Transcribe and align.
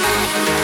mind. 0.00 0.57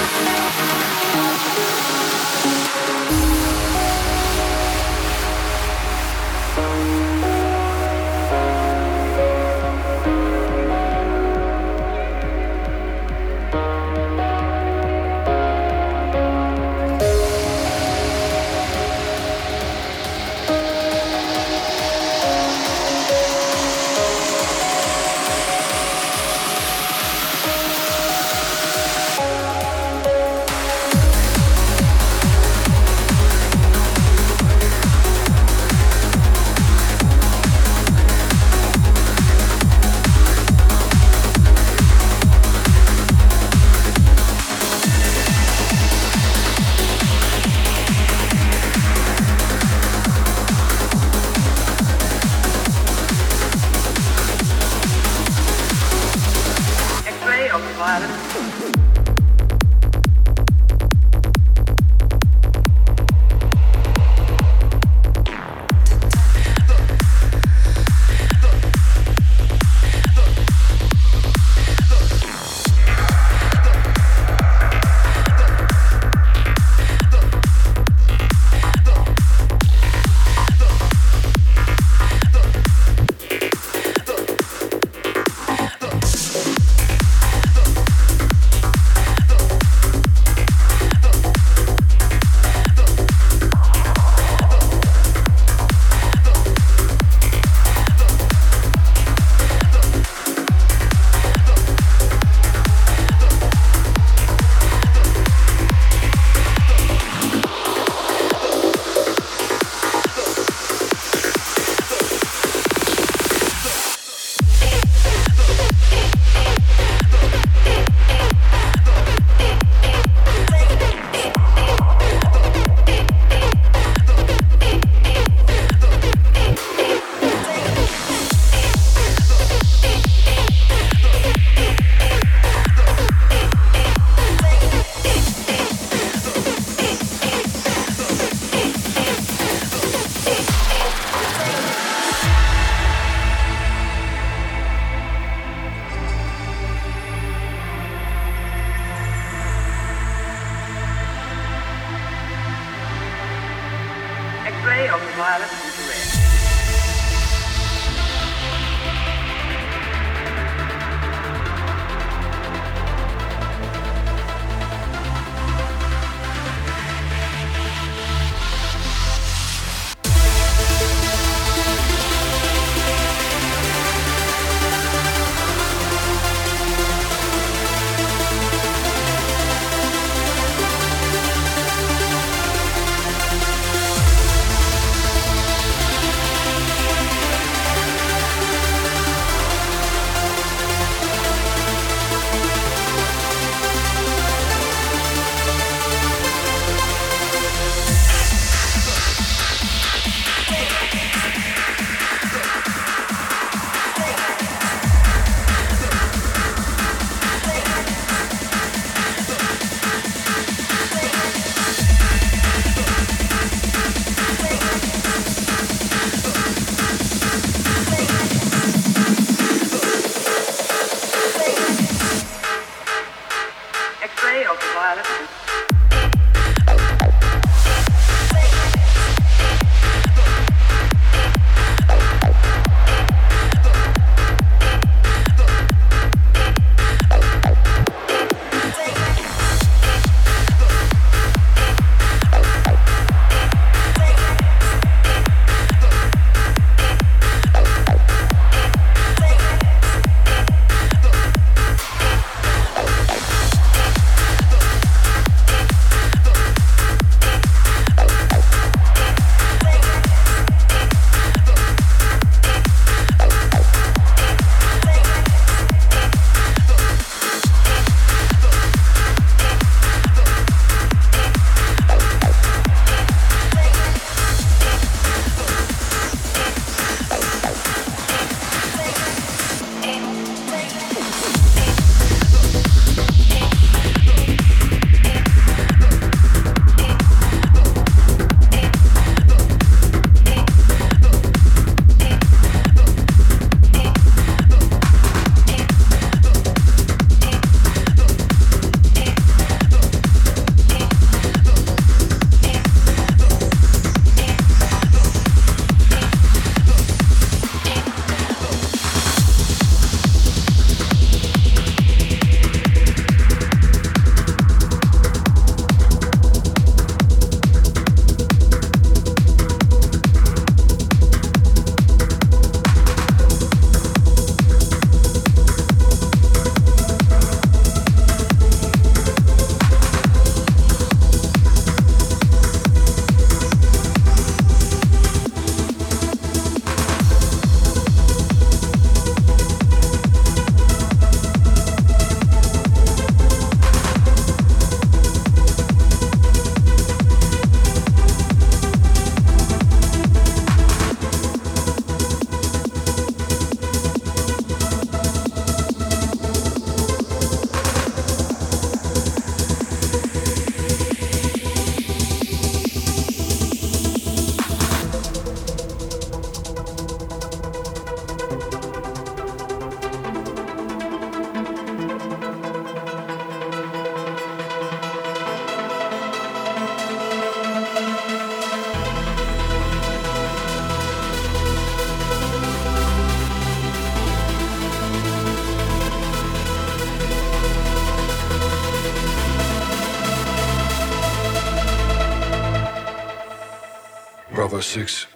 6, 394.75 395.07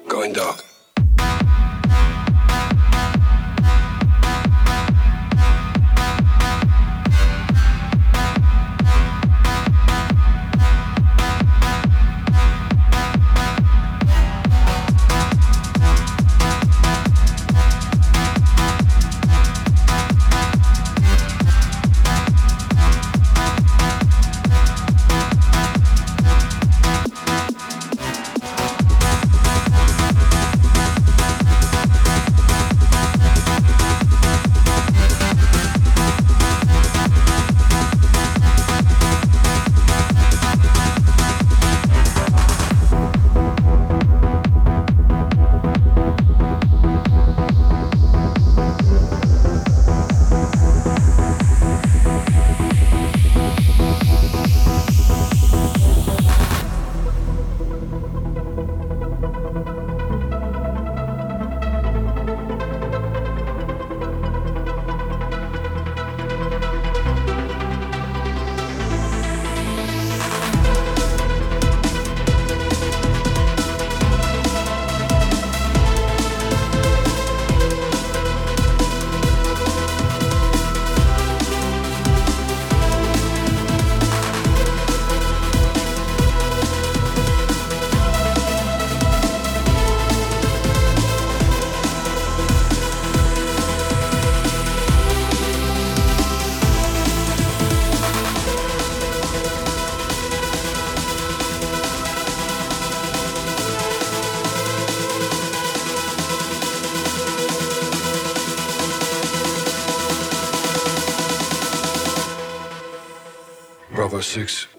Bravo 114.35 114.78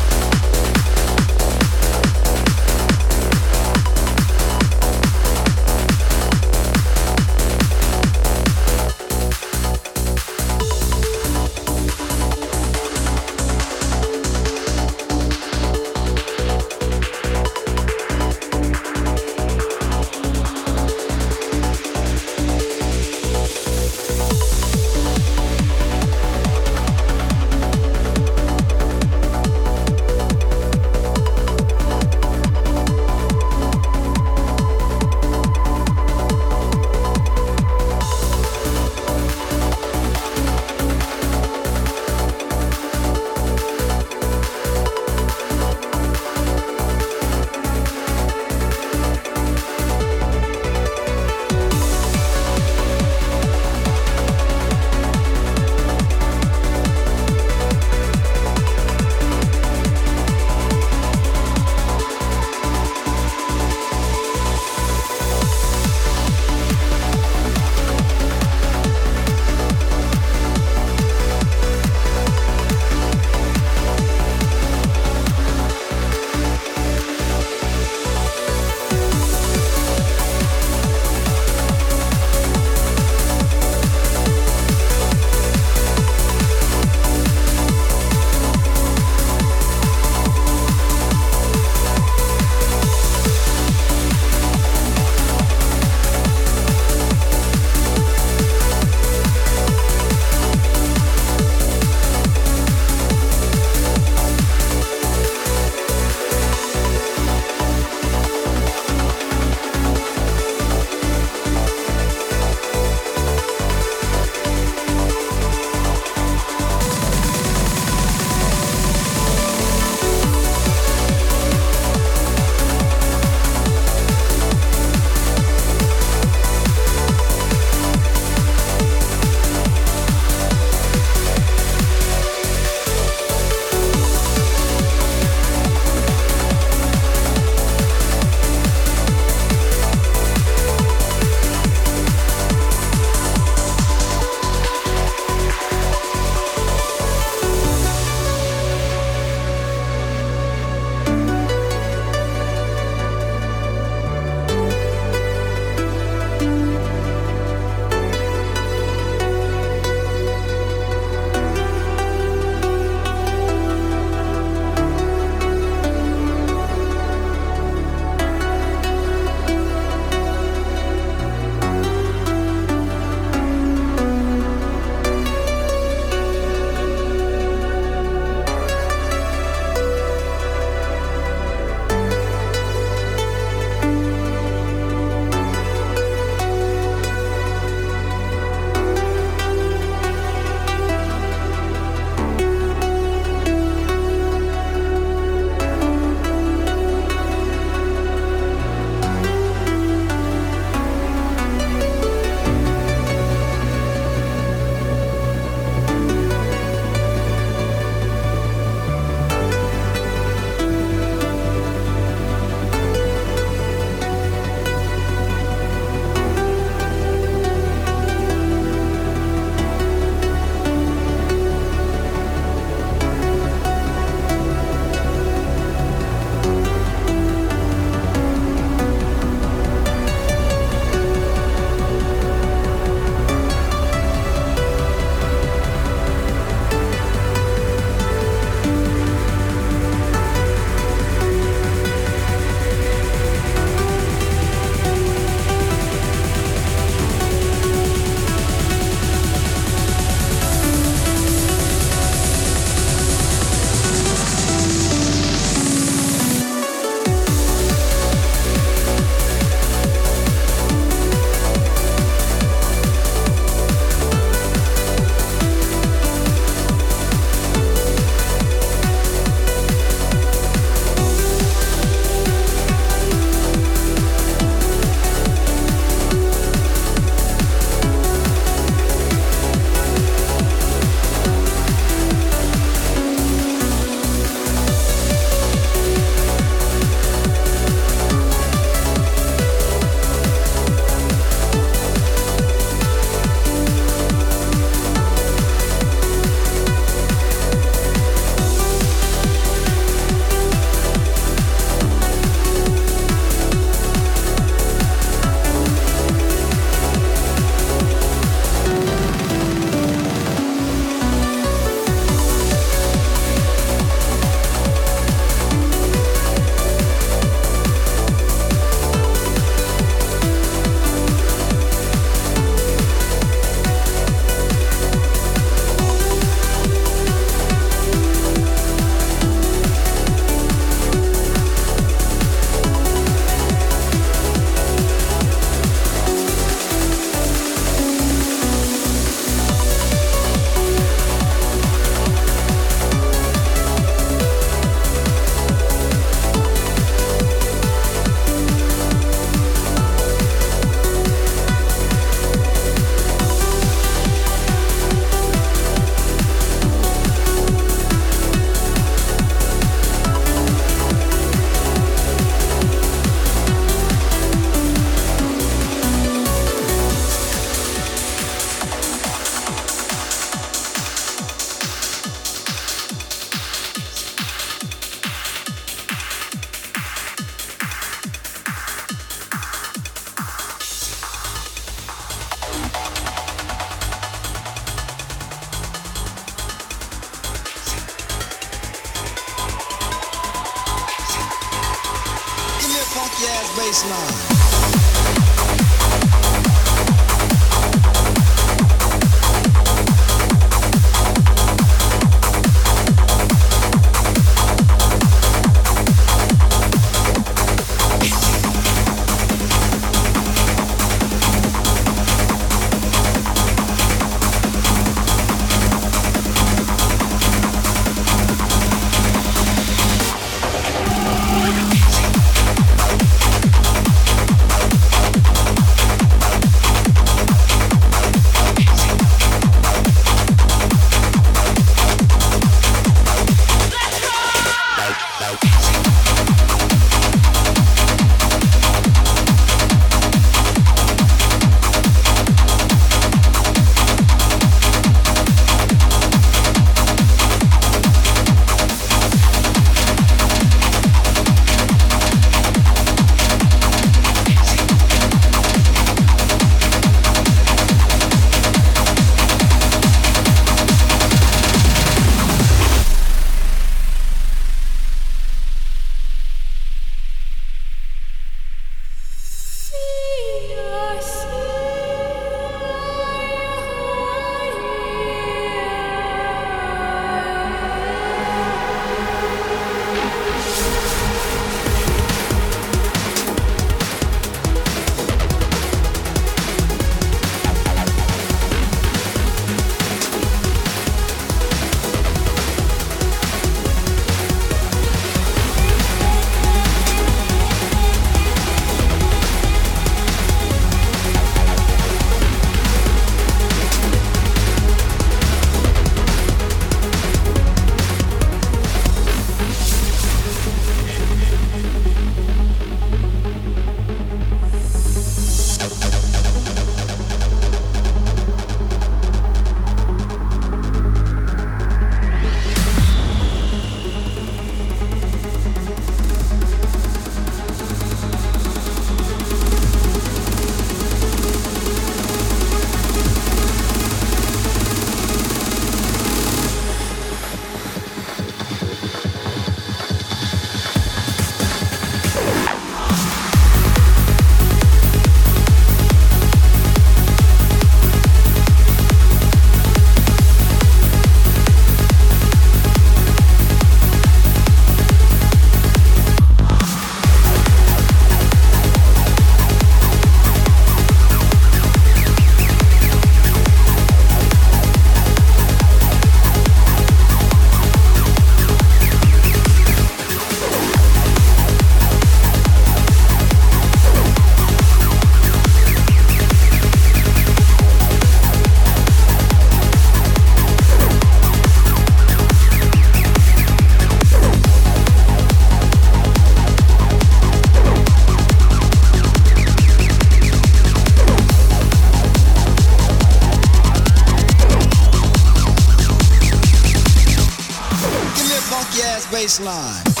funky 598.60 598.82
ass 598.82 599.06
bass 599.10 599.40
line. 599.40 600.00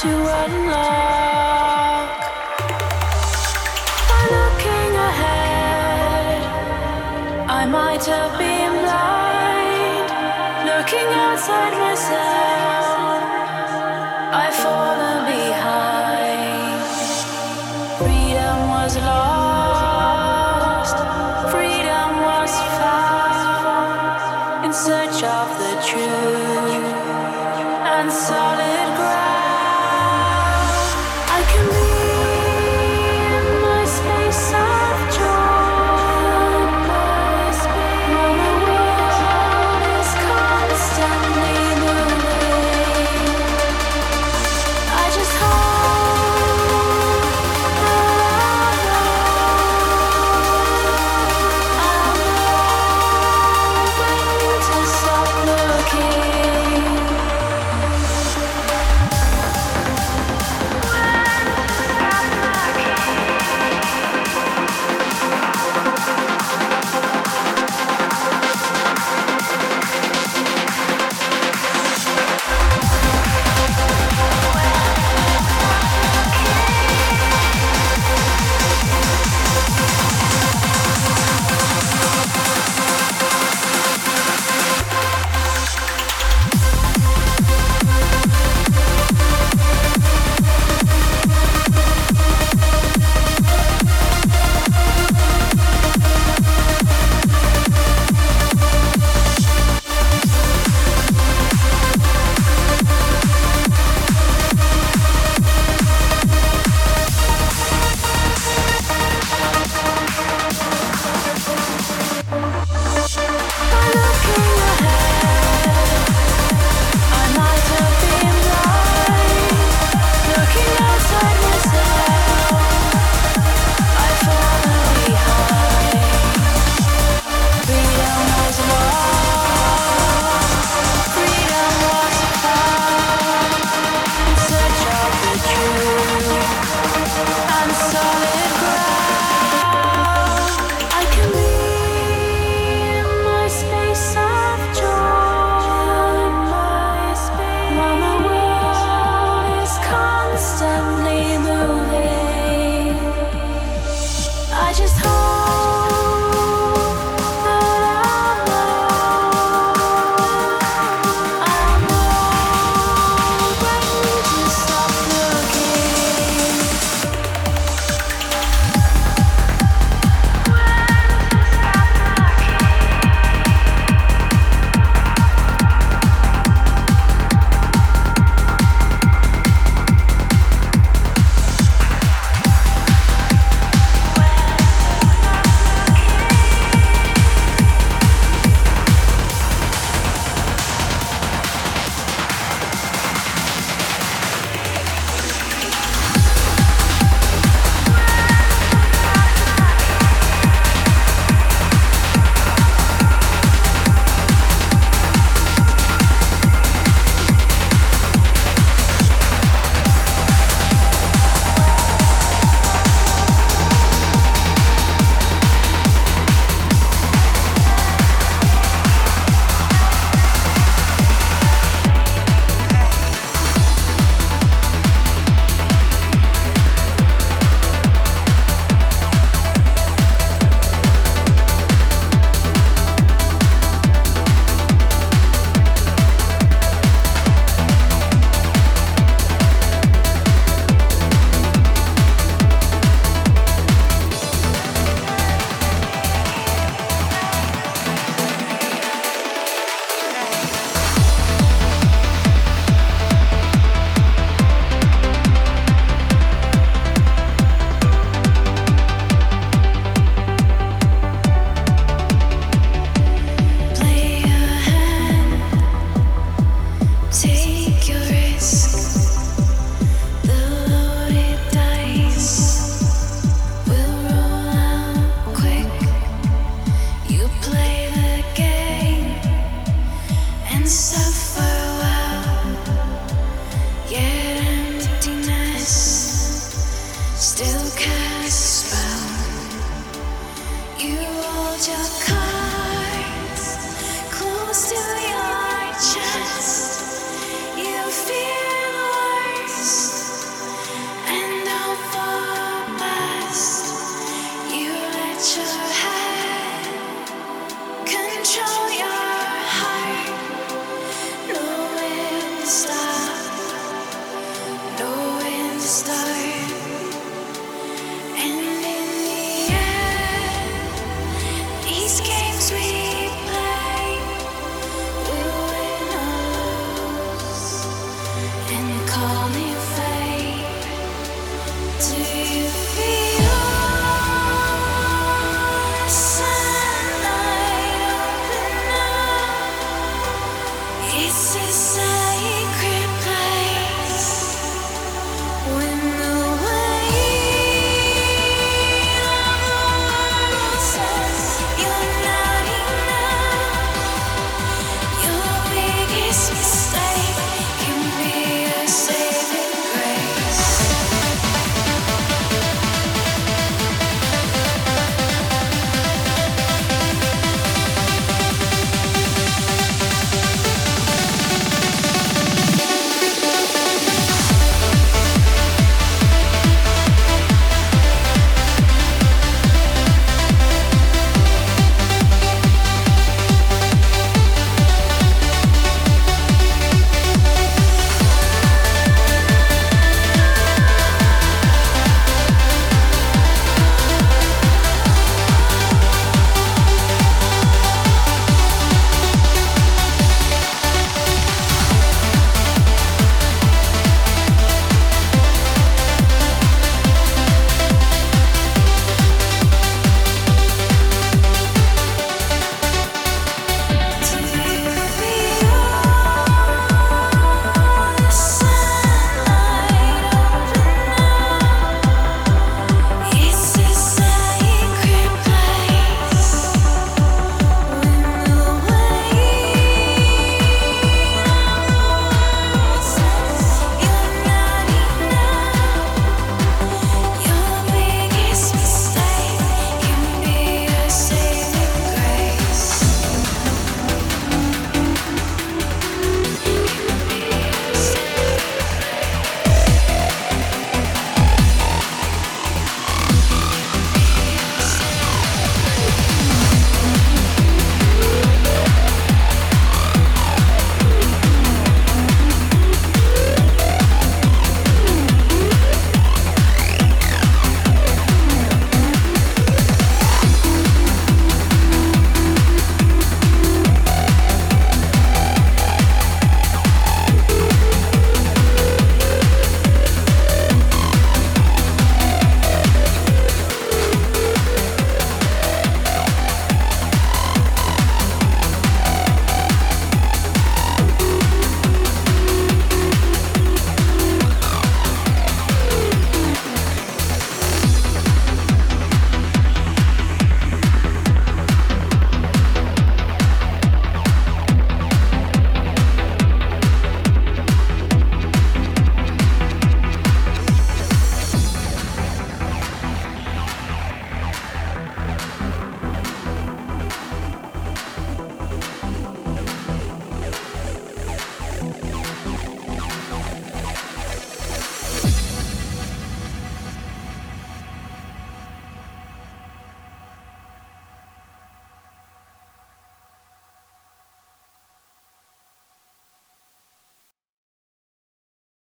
To 0.00 0.08
unlock. 0.08 0.69